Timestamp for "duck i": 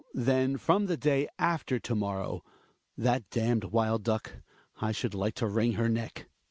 4.01-4.91